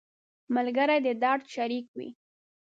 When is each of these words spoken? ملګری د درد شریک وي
ملګری 0.55 0.97
د 1.05 1.07
درد 1.23 1.43
شریک 1.53 1.85
وي 1.97 2.09